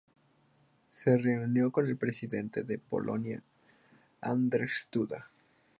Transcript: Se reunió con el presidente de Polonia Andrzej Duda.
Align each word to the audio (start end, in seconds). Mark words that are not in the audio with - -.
Se 0.89 1.15
reunió 1.15 1.71
con 1.71 1.85
el 1.85 1.95
presidente 1.95 2.63
de 2.63 2.79
Polonia 2.79 3.43
Andrzej 4.21 4.89
Duda. 4.91 5.29